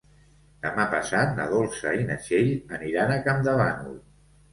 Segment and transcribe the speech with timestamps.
[0.61, 3.93] Demà passat na Dolça i na Txell aniran a Campdevànol.